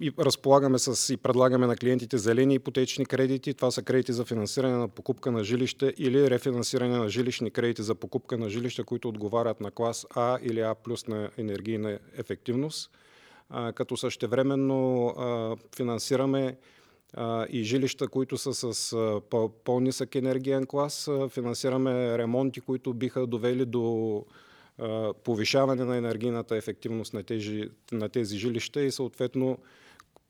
И 0.01 0.11
разполагаме 0.19 0.79
с 0.79 1.13
и 1.13 1.17
предлагаме 1.17 1.67
на 1.67 1.75
клиентите 1.75 2.17
зелени 2.17 2.55
ипотечни 2.55 3.05
кредити. 3.05 3.53
Това 3.53 3.71
са 3.71 3.81
кредити 3.81 4.13
за 4.13 4.25
финансиране 4.25 4.77
на 4.77 4.87
покупка 4.87 5.31
на 5.31 5.43
жилище 5.43 5.93
или 5.97 6.29
рефинансиране 6.29 6.97
на 6.97 7.09
жилищни 7.09 7.51
кредити 7.51 7.83
за 7.83 7.95
покупка 7.95 8.37
на 8.37 8.49
жилища, 8.49 8.83
които 8.83 9.09
отговарят 9.09 9.61
на 9.61 9.71
клас 9.71 10.07
А 10.15 10.39
или 10.41 10.59
А 10.59 10.75
плюс 10.75 11.07
на 11.07 11.29
енергийна 11.37 11.99
ефективност 12.17 12.91
като 13.75 13.97
същевременно 13.97 15.15
финансираме 15.75 16.57
и 17.49 17.63
жилища, 17.63 18.07
които 18.07 18.37
са 18.37 18.73
с 18.73 18.95
по-нисък 19.63 20.15
енергиен 20.15 20.65
клас. 20.65 21.09
Финансираме 21.29 22.17
ремонти, 22.17 22.61
които 22.61 22.93
биха 22.93 23.27
довели 23.27 23.65
до 23.65 24.25
повишаване 25.23 25.85
на 25.85 25.97
енергийната 25.97 26.55
ефективност 26.55 27.13
на 27.13 27.23
тези, 27.23 27.63
на 27.91 28.09
тези 28.09 28.37
жилища 28.37 28.81
и 28.81 28.91
съответно 28.91 29.57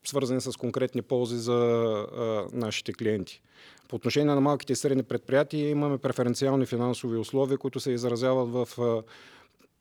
свързани 0.05 0.41
с 0.41 0.51
конкретни 0.51 1.01
ползи 1.01 1.37
за 1.37 1.57
нашите 2.53 2.93
клиенти. 2.93 3.41
По 3.87 3.95
отношение 3.95 4.35
на 4.35 4.41
малките 4.41 4.73
и 4.73 4.75
средни 4.75 5.03
предприятия 5.03 5.69
имаме 5.69 5.97
преференциални 5.97 6.65
финансови 6.65 7.17
условия, 7.17 7.57
които 7.57 7.79
се 7.79 7.91
изразяват 7.91 8.49
в 8.49 9.03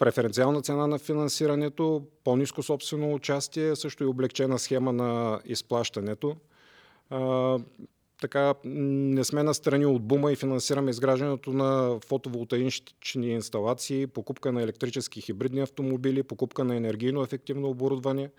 преференциална 0.02 0.62
цена 0.62 0.86
на 0.86 0.98
финансирането, 0.98 2.02
по-низко 2.24 2.62
собствено 2.62 3.14
участие, 3.14 3.76
също 3.76 4.04
и 4.04 4.06
облегчена 4.06 4.58
схема 4.58 4.92
на 4.92 5.40
изплащането. 5.44 6.36
А, 7.10 7.58
така 8.20 8.54
не 8.64 9.24
сме 9.24 9.42
настрани 9.42 9.86
от 9.86 10.02
бума 10.02 10.32
и 10.32 10.36
финансираме 10.36 10.90
изграждането 10.90 11.52
на 11.52 12.00
фотоволтаични 12.06 13.28
инсталации, 13.28 14.06
покупка 14.06 14.52
на 14.52 14.62
електрически 14.62 15.20
хибридни 15.20 15.60
автомобили, 15.60 16.22
покупка 16.22 16.64
на 16.64 16.76
енергийно 16.76 17.22
ефективно 17.22 17.68
оборудване, 17.68 18.30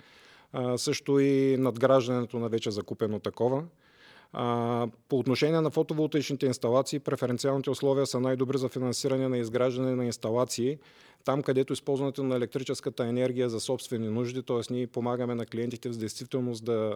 а, 0.53 0.77
също 0.77 1.20
и 1.20 1.58
надграждането 1.58 2.39
на 2.39 2.50
вече 2.50 2.72
закупено 2.72 3.20
такова. 3.20 3.63
А, 4.33 4.87
по 5.09 5.19
отношение 5.19 5.61
на 5.61 5.69
фотоволтаичните 5.69 6.45
инсталации, 6.45 6.99
преференциалните 6.99 7.69
условия 7.69 8.05
са 8.05 8.19
най-добри 8.19 8.57
за 8.57 8.69
финансиране 8.69 9.27
на 9.27 9.37
изграждане 9.37 9.95
на 9.95 10.05
инсталации, 10.05 10.77
там 11.25 11.43
където 11.43 11.73
използването 11.73 12.23
на 12.23 12.35
електрическата 12.35 13.05
енергия 13.05 13.49
за 13.49 13.59
собствени 13.59 14.09
нужди, 14.09 14.43
т.е. 14.43 14.73
ние 14.73 14.87
помагаме 14.87 15.35
на 15.35 15.45
клиентите 15.45 15.89
в 15.89 15.97
действителност 15.97 16.65
да 16.65 16.95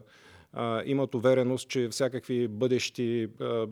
а, 0.53 0.83
имат 0.85 1.15
увереност, 1.15 1.69
че 1.69 1.89
всякакви 1.89 2.47
бъдещи 2.47 3.27
а, 3.41 3.67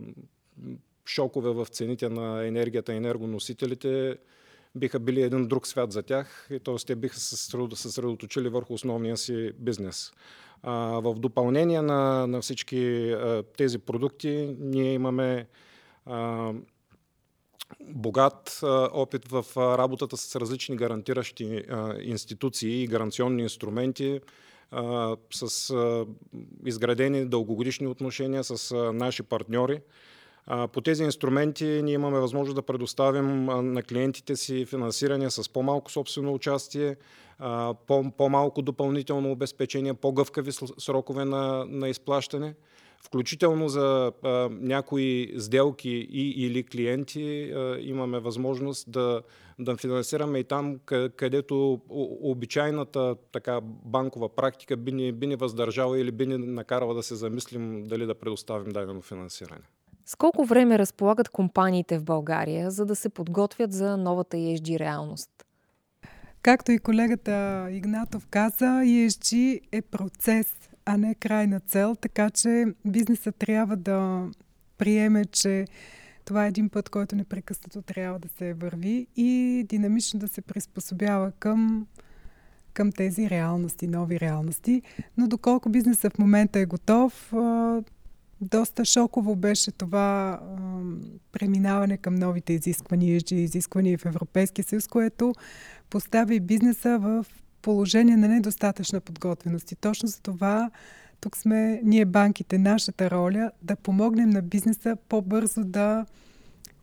шокове 1.05 1.49
в 1.49 1.65
цените 1.65 2.09
на 2.09 2.47
енергията 2.47 2.93
и 2.93 2.97
енергоносителите 2.97 4.17
биха 4.75 4.99
били 4.99 5.21
един 5.21 5.47
друг 5.47 5.67
свят 5.67 5.91
за 5.91 6.03
тях 6.03 6.49
т.е. 6.63 6.75
те 6.75 6.95
биха 6.95 7.19
се 7.19 7.35
съсредоточили 7.75 8.49
върху 8.49 8.73
основния 8.73 9.17
си 9.17 9.51
бизнес. 9.59 10.11
В 11.01 11.13
допълнение 11.17 11.81
на, 11.81 12.27
на 12.27 12.41
всички 12.41 13.11
а, 13.11 13.43
тези 13.57 13.79
продукти, 13.79 14.55
ние 14.59 14.93
имаме 14.93 15.47
а, 16.05 16.51
богат 17.81 18.59
а, 18.63 18.89
опит 18.93 19.27
в 19.27 19.45
а, 19.57 19.77
работата 19.77 20.17
с 20.17 20.35
различни 20.35 20.75
гарантиращи 20.75 21.63
а, 21.69 21.95
институции 22.01 22.83
и 22.83 22.87
гаранционни 22.87 23.43
инструменти, 23.43 24.19
а, 24.71 25.15
с 25.33 25.69
а, 25.69 26.05
изградени 26.65 27.25
дългогодишни 27.25 27.87
отношения 27.87 28.43
с 28.43 28.71
а, 28.71 28.93
наши 28.93 29.23
партньори. 29.23 29.81
По 30.47 30.81
тези 30.81 31.03
инструменти 31.03 31.65
ние 31.83 31.93
имаме 31.93 32.19
възможност 32.19 32.55
да 32.55 32.61
предоставим 32.61 33.45
на 33.45 33.83
клиентите 33.83 34.35
си 34.35 34.65
финансиране 34.65 35.29
с 35.29 35.53
по-малко 35.53 35.91
собствено 35.91 36.33
участие, 36.33 36.95
по-малко 38.17 38.61
допълнително 38.61 39.31
обезпечение, 39.31 39.93
по-гъвкави 39.93 40.51
срокове 40.51 41.25
на, 41.25 41.65
на 41.65 41.89
изплащане. 41.89 42.55
Включително 43.05 43.69
за 43.69 44.11
а, 44.23 44.29
някои 44.51 45.33
сделки 45.37 46.07
и 46.11 46.45
или 46.45 46.63
клиенти 46.63 47.51
а, 47.55 47.77
имаме 47.79 48.19
възможност 48.19 48.91
да, 48.91 49.21
да 49.59 49.77
финансираме 49.77 50.39
и 50.39 50.43
там, 50.43 50.79
където 51.15 51.81
обичайната 52.21 53.15
така 53.31 53.59
банкова 53.63 54.35
практика 54.35 54.77
би 54.77 54.91
ни, 54.91 55.11
би 55.11 55.27
ни 55.27 55.35
въздържала 55.35 55.99
или 55.99 56.11
би 56.11 56.25
ни 56.25 56.37
накарала 56.37 56.93
да 56.93 57.03
се 57.03 57.15
замислим 57.15 57.83
дали 57.83 58.05
да 58.05 58.15
предоставим 58.15 58.71
дадено 58.71 59.01
финансиране. 59.01 59.63
С 60.07 60.15
колко 60.15 60.45
време 60.45 60.79
разполагат 60.79 61.29
компаниите 61.29 61.99
в 61.99 62.03
България, 62.03 62.71
за 62.71 62.85
да 62.85 62.95
се 62.95 63.09
подготвят 63.09 63.73
за 63.73 63.97
новата 63.97 64.37
ESG 64.37 64.79
реалност? 64.79 65.29
Както 66.41 66.71
и 66.71 66.79
колегата 66.79 67.67
Игнатов 67.71 68.27
каза, 68.27 68.65
ESG 68.65 69.59
е 69.71 69.81
процес, 69.81 70.53
а 70.85 70.97
не 70.97 71.15
крайна 71.15 71.59
цел, 71.59 71.95
така 71.95 72.29
че 72.29 72.65
бизнесът 72.85 73.35
трябва 73.35 73.77
да 73.77 74.27
приеме, 74.77 75.25
че 75.25 75.65
това 76.25 76.45
е 76.45 76.47
един 76.47 76.69
път, 76.69 76.89
който 76.89 77.15
непрекъснато 77.15 77.81
трябва 77.81 78.19
да 78.19 78.27
се 78.27 78.53
върви 78.53 79.07
и 79.15 79.63
динамично 79.69 80.19
да 80.19 80.27
се 80.27 80.41
приспособява 80.41 81.31
към, 81.31 81.87
към 82.73 82.91
тези 82.91 83.29
реалности, 83.29 83.87
нови 83.87 84.19
реалности. 84.19 84.81
Но 85.17 85.27
доколко 85.27 85.69
бизнесът 85.69 86.13
в 86.13 86.19
момента 86.19 86.59
е 86.59 86.65
готов, 86.65 87.33
доста 88.41 88.85
шоково 88.85 89.35
беше 89.35 89.71
това 89.71 90.39
а, 90.41 90.57
преминаване 91.31 91.97
към 91.97 92.15
новите 92.15 92.53
изисквания, 92.53 93.21
изисквания 93.31 93.97
в 93.97 94.05
Европейския 94.05 94.65
съюз, 94.65 94.87
което 94.87 95.33
постави 95.89 96.39
бизнеса 96.39 96.99
в 96.99 97.25
положение 97.61 98.17
на 98.17 98.27
недостатъчна 98.27 99.01
подготвеност. 99.01 99.71
И 99.71 99.75
точно 99.75 100.07
за 100.07 100.21
това 100.21 100.71
тук 101.21 101.37
сме 101.37 101.81
ние 101.83 102.05
банките, 102.05 102.57
нашата 102.57 103.11
роля 103.11 103.51
да 103.61 103.75
помогнем 103.75 104.29
на 104.29 104.41
бизнеса 104.41 104.97
по-бързо 105.09 105.63
да 105.63 106.05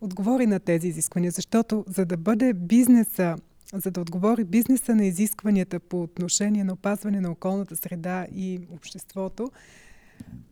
отговори 0.01 0.47
на 0.47 0.59
тези 0.59 0.87
изисквания. 0.87 1.31
Защото 1.31 1.85
за 1.87 2.05
да 2.05 2.17
бъде 2.17 2.53
бизнеса, 2.53 3.35
за 3.73 3.91
да 3.91 4.01
отговори 4.01 4.43
бизнеса 4.43 4.95
на 4.95 5.05
изискванията 5.05 5.79
по 5.79 6.01
отношение 6.01 6.63
на 6.63 6.73
опазване 6.73 7.21
на 7.21 7.31
околната 7.31 7.75
среда 7.75 8.27
и 8.35 8.59
обществото, 8.75 9.51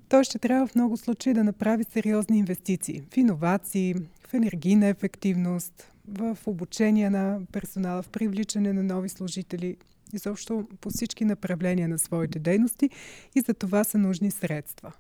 той 0.10 0.24
ще 0.24 0.40
трябва 0.40 0.68
в 0.68 0.76
много 0.76 0.98
случаи 0.98 1.34
да 1.34 1.44
направи 1.44 1.84
сериозни 1.84 2.38
инвестиции 2.38 3.04
в 3.14 3.18
иновации, 3.18 3.96
в 4.28 4.34
енергийна 4.34 4.88
ефективност, 4.88 5.92
в 6.08 6.38
обучение 6.46 7.10
на 7.10 7.40
персонала, 7.52 8.02
в 8.02 8.10
привличане 8.10 8.74
на 8.74 8.84
нови 8.84 9.10
служители, 9.10 9.78
изобщо 10.14 10.68
по 10.82 10.90
всички 10.90 11.26
направления 11.26 11.90
на 11.90 12.00
своите 12.00 12.40
дейности 12.40 12.90
и 13.36 13.42
за 13.42 13.54
това 13.54 13.84
са 13.84 13.98
нужни 13.98 14.32
средства. 14.32 14.92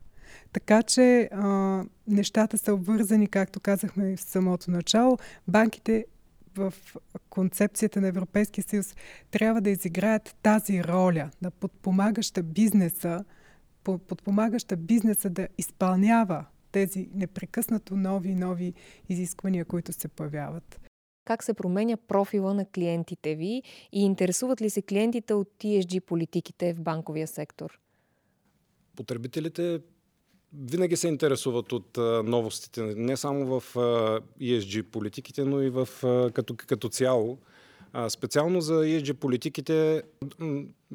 Така 0.53 0.83
че 0.83 1.29
а, 1.31 1.83
нещата 2.07 2.57
са 2.57 2.73
обвързани, 2.73 3.27
както 3.27 3.59
казахме 3.59 4.17
в 4.17 4.21
самото 4.21 4.71
начало. 4.71 5.17
Банките 5.47 6.05
в 6.55 6.73
концепцията 7.29 8.01
на 8.01 8.07
Европейския 8.07 8.63
съюз 8.63 8.95
трябва 9.31 9.61
да 9.61 9.69
изиграят 9.69 10.35
тази 10.43 10.83
роля 10.83 11.29
на 11.41 11.51
подпомагаща 11.51 12.43
бизнеса, 12.43 13.23
подпомагаща 13.83 14.77
бизнеса 14.77 15.29
да 15.29 15.47
изпълнява 15.57 16.45
тези 16.71 17.09
непрекъснато 17.13 17.95
нови 17.95 18.29
и 18.29 18.35
нови 18.35 18.73
изисквания, 19.09 19.65
които 19.65 19.93
се 19.93 20.07
появяват. 20.07 20.81
Как 21.25 21.43
се 21.43 21.53
променя 21.53 21.97
профила 21.97 22.53
на 22.53 22.65
клиентите 22.65 23.35
ви 23.35 23.63
и 23.91 24.05
интересуват 24.05 24.61
ли 24.61 24.69
се 24.69 24.81
клиентите 24.81 25.33
от 25.33 25.47
TSG 25.59 25.99
политиките 25.99 26.73
в 26.73 26.81
банковия 26.81 27.27
сектор? 27.27 27.79
Потребителите 28.95 29.79
винаги 30.53 30.97
се 30.97 31.07
интересуват 31.07 31.71
от 31.71 31.97
новостите, 32.25 32.81
не 32.81 33.17
само 33.17 33.59
в 33.59 33.75
ESG 34.41 34.83
политиките, 34.83 35.45
но 35.45 35.61
и 35.61 35.69
в, 35.69 35.87
като, 36.33 36.55
като 36.55 36.89
цяло. 36.89 37.37
А, 37.93 38.09
специално 38.09 38.61
за 38.61 38.73
ESG 38.73 39.13
политиките 39.13 40.03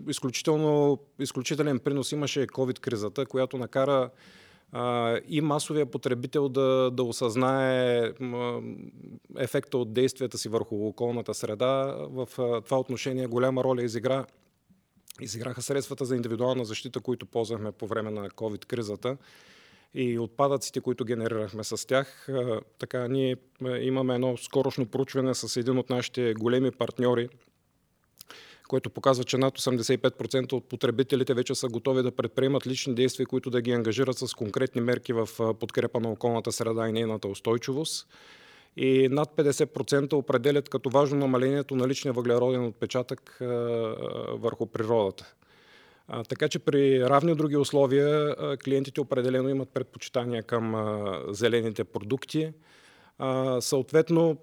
изключително, 0.08 0.98
изключителен 1.18 1.78
принос 1.78 2.12
имаше 2.12 2.46
COVID-кризата, 2.46 3.26
която 3.26 3.58
накара 3.58 4.10
а, 4.72 5.16
и 5.28 5.40
масовия 5.40 5.86
потребител 5.86 6.48
да, 6.48 6.90
да 6.90 7.02
осъзнае 7.02 8.00
а, 8.00 8.60
ефекта 9.38 9.78
от 9.78 9.92
действията 9.92 10.38
си 10.38 10.48
върху 10.48 10.86
околната 10.86 11.34
среда. 11.34 11.96
В 12.10 12.28
а, 12.38 12.60
това 12.60 12.78
отношение 12.78 13.26
голяма 13.26 13.64
роля 13.64 13.82
изигра 13.82 14.26
изиграха 15.20 15.62
средствата 15.62 16.04
за 16.04 16.16
индивидуална 16.16 16.64
защита, 16.64 17.00
които 17.00 17.26
ползвахме 17.26 17.72
по 17.72 17.86
време 17.86 18.10
на 18.10 18.30
COVID-кризата 18.30 19.16
и 19.94 20.18
отпадъците, 20.18 20.80
които 20.80 21.04
генерирахме 21.04 21.64
с 21.64 21.86
тях. 21.86 22.28
Така, 22.78 23.08
ние 23.08 23.36
имаме 23.80 24.14
едно 24.14 24.36
скорошно 24.36 24.86
проучване 24.86 25.34
с 25.34 25.56
един 25.56 25.78
от 25.78 25.90
нашите 25.90 26.34
големи 26.34 26.70
партньори, 26.70 27.28
което 28.68 28.90
показва, 28.90 29.24
че 29.24 29.38
над 29.38 29.58
85% 29.58 30.52
от 30.52 30.68
потребителите 30.68 31.34
вече 31.34 31.54
са 31.54 31.68
готови 31.68 32.02
да 32.02 32.10
предприемат 32.10 32.66
лични 32.66 32.94
действия, 32.94 33.26
които 33.26 33.50
да 33.50 33.60
ги 33.60 33.72
ангажират 33.72 34.18
с 34.18 34.34
конкретни 34.34 34.80
мерки 34.80 35.12
в 35.12 35.28
подкрепа 35.60 36.00
на 36.00 36.10
околната 36.10 36.52
среда 36.52 36.88
и 36.88 36.92
нейната 36.92 37.28
устойчивост. 37.28 38.08
И 38.76 39.08
над 39.08 39.36
50% 39.36 40.12
определят 40.12 40.68
като 40.68 40.90
важно 40.90 41.18
намалението 41.18 41.76
на 41.76 41.88
личния 41.88 42.12
въглероден 42.12 42.64
отпечатък 42.64 43.36
върху 44.30 44.66
природата. 44.66 45.34
А, 46.08 46.24
така 46.24 46.48
че 46.48 46.58
при 46.58 47.00
равни 47.00 47.34
други 47.34 47.56
условия 47.56 48.28
а, 48.30 48.56
клиентите 48.56 49.00
определено 49.00 49.48
имат 49.48 49.68
предпочитания 49.68 50.42
към 50.42 50.74
а, 50.74 51.20
зелените 51.28 51.84
продукти. 51.84 52.52
А, 53.18 53.60
съответно, 53.60 54.36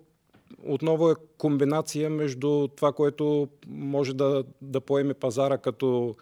отново 0.63 1.10
е 1.12 1.15
комбинация 1.38 2.10
между 2.10 2.67
това, 2.67 2.91
което 2.91 3.47
може 3.67 4.13
да, 4.13 4.43
да 4.62 4.82
поеме 4.82 5.13
пазара 5.13 5.58
като, 5.58 6.15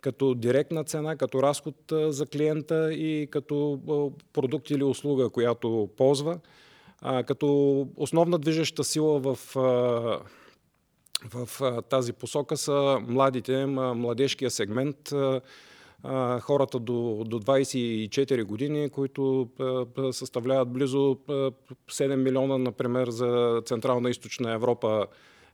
като 0.00 0.34
директна 0.34 0.84
цена, 0.84 1.16
като 1.16 1.42
разход 1.42 1.74
за 1.90 2.26
клиента 2.26 2.94
и 2.94 3.28
като 3.30 3.80
продукт 4.32 4.70
или 4.70 4.84
услуга, 4.84 5.30
която 5.30 5.88
ползва. 5.96 6.38
А, 7.00 7.22
като 7.22 7.88
основна 7.96 8.38
движеща 8.38 8.84
сила 8.84 9.20
в 9.20 9.38
в 11.24 11.82
тази 11.82 12.12
посока 12.12 12.56
са 12.56 12.98
младите, 13.08 13.66
младежкия 13.66 14.50
сегмент, 14.50 15.12
хората 16.40 16.78
до, 16.78 17.24
до 17.26 17.40
24 17.40 18.44
години, 18.44 18.90
които 18.90 19.48
съставляват 20.12 20.68
близо 20.72 20.98
7 20.98 22.16
милиона, 22.16 22.58
например, 22.58 23.10
за 23.10 23.62
Централна 23.66 24.08
и 24.08 24.10
Източна 24.10 24.52
Европа 24.52 25.06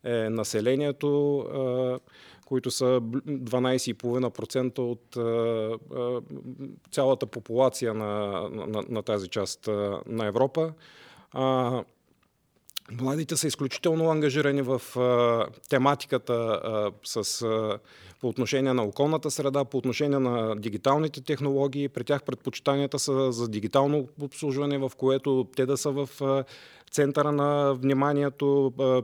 е 0.04 0.30
населението, 0.30 1.44
които 2.46 2.70
са 2.70 2.84
12,5% 2.84 4.78
от 4.78 5.16
цялата 6.92 7.26
популация 7.26 7.94
на, 7.94 8.42
на, 8.50 8.84
на 8.88 9.02
тази 9.02 9.28
част 9.28 9.66
на 10.06 10.26
Европа. 10.26 10.72
Младите 12.92 13.36
са 13.36 13.46
изключително 13.46 14.10
ангажирани 14.10 14.62
в 14.62 14.98
а, 14.98 15.46
тематиката 15.68 16.32
а, 16.34 16.90
с, 17.04 17.42
а, 17.42 17.78
по 18.20 18.28
отношение 18.28 18.72
на 18.72 18.82
околната 18.82 19.30
среда, 19.30 19.64
по 19.64 19.78
отношение 19.78 20.18
на 20.18 20.56
дигиталните 20.56 21.20
технологии. 21.20 21.88
При 21.88 22.04
тях 22.04 22.22
предпочитанията 22.22 22.98
са 22.98 23.32
за 23.32 23.48
дигитално 23.48 24.08
обслужване, 24.20 24.78
в 24.78 24.92
което 24.96 25.46
те 25.56 25.66
да 25.66 25.76
са 25.76 25.90
в 25.90 26.08
а, 26.20 26.44
центъра 26.90 27.32
на 27.32 27.74
вниманието. 27.74 28.72
А, 28.80 29.02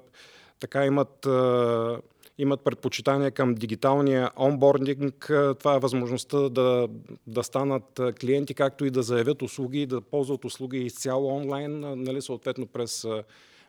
така 0.60 0.86
имат. 0.86 1.26
А, 1.26 2.00
имат 2.38 2.60
предпочитания 2.60 3.30
към 3.30 3.54
дигиталния 3.54 4.30
онбординг. 4.38 5.30
Това 5.58 5.74
е 5.74 5.78
възможността 5.78 6.48
да, 6.48 6.88
да 7.26 7.42
станат 7.42 8.00
клиенти, 8.20 8.54
както 8.54 8.84
и 8.84 8.90
да 8.90 9.02
заявят 9.02 9.42
услуги, 9.42 9.86
да 9.86 10.00
ползват 10.00 10.44
услуги 10.44 10.78
изцяло 10.78 11.36
онлайн, 11.36 11.80
нали, 11.80 12.22
съответно 12.22 12.66
през 12.66 13.06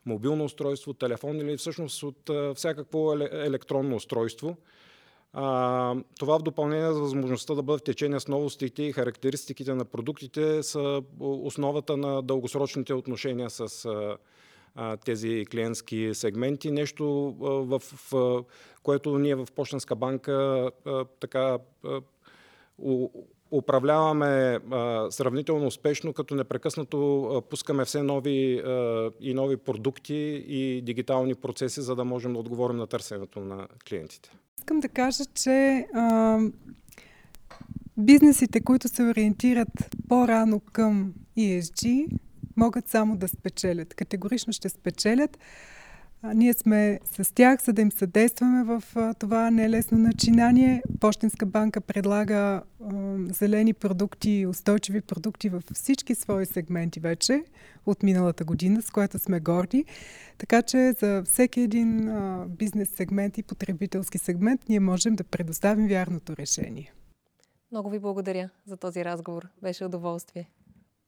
мобилно 0.06 0.44
устройство, 0.44 0.94
телефон 0.94 1.40
или 1.40 1.58
всъщност 1.58 2.04
от 2.04 2.30
всякакво 2.56 3.14
електронно 3.32 3.96
устройство. 3.96 4.58
А, 5.34 5.96
това 6.20 6.40
в 6.40 6.44
допълнение 6.44 6.94
за 6.94 7.00
възможността 7.00 7.56
да 7.56 7.64
бъдат 7.64 7.82
в 7.82 7.84
течение 7.84 8.20
с 8.20 8.28
новостите 8.28 8.84
и 8.84 8.92
характеристиките 8.92 9.74
на 9.74 9.86
продуктите 9.86 10.64
са 10.64 11.02
основата 11.20 11.98
на 11.98 12.22
дългосрочните 12.22 12.94
отношения 12.94 13.50
с 13.50 13.86
а, 14.76 14.98
тези 14.98 15.46
клиентски 15.52 16.10
сегменти. 16.14 16.72
Нещо, 16.72 17.28
а, 17.28 17.46
в, 17.46 17.80
в, 18.12 18.44
което 18.84 19.20
ние 19.20 19.36
в 19.36 19.48
Почтенска 19.56 19.96
банка 19.96 20.72
а, 20.86 21.06
така 21.20 21.58
управляваме 23.52 24.60
а, 24.72 25.08
сравнително 25.12 25.68
успешно, 25.68 26.14
като 26.14 26.36
непрекъснато 26.36 27.24
а, 27.24 27.42
пускаме 27.42 27.86
все 27.86 28.04
нови 28.04 28.60
а, 28.60 29.12
и 29.20 29.34
нови 29.34 29.58
продукти 29.58 30.44
и 30.48 30.82
дигитални 30.82 31.36
процеси, 31.36 31.82
за 31.82 31.96
да 31.96 32.04
можем 32.04 32.34
да 32.34 32.40
отговорим 32.40 32.78
на 32.78 32.88
търсенето 32.88 33.40
на 33.40 33.68
клиентите. 33.90 34.32
Искам 34.58 34.80
да 34.80 34.90
кажа, 34.90 35.24
че 35.34 35.88
а, 35.94 36.40
бизнесите, 37.98 38.62
които 38.62 38.88
се 38.88 39.04
ориентират 39.04 39.96
по-рано 40.10 40.60
към 40.60 41.14
ESG, 41.38 42.08
могат 42.58 42.88
само 42.88 43.18
да 43.18 43.28
спечелят. 43.28 43.94
Категорично 43.94 44.54
ще 44.54 44.70
спечелят. 44.70 45.38
Ние 46.24 46.54
сме 46.54 47.00
с 47.06 47.34
тях, 47.34 47.64
за 47.64 47.74
да 47.74 47.82
им 47.82 47.92
съдействаме 47.92 48.64
в 48.64 48.84
това 49.20 49.52
нелесно 49.52 49.98
начинание. 49.98 50.84
Пощенска 51.00 51.46
банка 51.46 51.82
предлага 51.82 52.36
а, 52.36 52.62
зелени 53.30 53.74
продукти, 53.74 54.46
устойчиви 54.50 55.02
продукти 55.02 55.50
във 55.50 55.64
всички 55.74 56.16
свои 56.16 56.46
сегменти 56.46 57.00
вече 57.00 57.44
от 57.86 58.04
миналата 58.04 58.44
година, 58.44 58.82
с 58.82 58.92
което 58.92 59.20
сме 59.20 59.40
горди. 59.40 59.86
Така 60.38 60.62
че 60.62 60.94
за 61.00 61.24
всеки 61.26 61.62
един 61.62 62.10
а, 62.10 62.46
бизнес 62.50 62.90
сегмент 62.90 63.38
и 63.38 63.44
потребителски 63.44 64.18
сегмент 64.18 64.62
ние 64.70 64.80
можем 64.80 65.16
да 65.16 65.24
предоставим 65.24 65.88
вярното 65.88 66.38
решение. 66.38 66.94
Много 67.72 67.90
ви 67.90 68.00
благодаря 68.00 68.50
за 68.66 68.78
този 68.78 69.06
разговор. 69.06 69.48
Беше 69.62 69.86
удоволствие. 69.86 70.50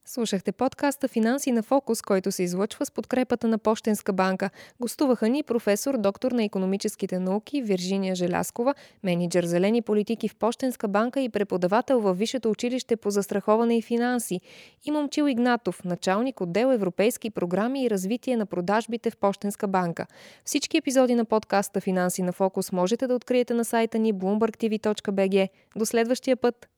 Слушахте 0.06 0.52
подкаста 0.52 1.08
Финанси 1.08 1.52
на 1.52 1.62
фокус, 1.62 2.02
който 2.02 2.32
се 2.32 2.42
излъчва 2.42 2.86
с 2.86 2.90
подкрепата 2.90 3.48
на 3.48 3.58
Пощенска 3.58 4.12
банка. 4.12 4.50
Гостуваха 4.80 5.28
ни 5.28 5.42
професор, 5.42 5.98
доктор 5.98 6.32
на 6.32 6.44
економическите 6.44 7.18
науки 7.18 7.62
Виржиния 7.62 8.14
Желяскова, 8.14 8.74
менеджер 9.02 9.44
зелени 9.44 9.82
политики 9.82 10.28
в 10.28 10.36
Пощенска 10.36 10.88
банка 10.88 11.20
и 11.20 11.28
преподавател 11.28 12.00
във 12.00 12.18
Висшето 12.18 12.50
училище 12.50 12.96
по 12.96 13.10
застраховане 13.10 13.78
и 13.78 13.82
финанси. 13.82 14.40
И 14.84 14.90
Момчил 14.90 15.28
Игнатов, 15.28 15.84
началник 15.84 16.40
отдел 16.40 16.72
Европейски 16.72 17.30
програми 17.30 17.84
и 17.84 17.90
развитие 17.90 18.36
на 18.36 18.46
продажбите 18.46 19.10
в 19.10 19.16
Пощенска 19.16 19.68
банка. 19.68 20.06
Всички 20.44 20.76
епизоди 20.76 21.14
на 21.14 21.24
подкаста 21.24 21.80
Финанси 21.80 22.22
на 22.22 22.32
фокус 22.32 22.72
можете 22.72 23.06
да 23.06 23.14
откриете 23.14 23.54
на 23.54 23.64
сайта 23.64 23.98
ни 23.98 24.14
bloombergtv.bg. 24.14 25.48
До 25.76 25.86
следващия 25.86 26.36
път! 26.36 26.68